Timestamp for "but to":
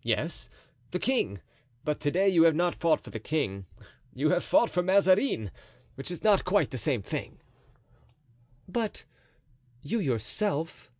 1.84-2.10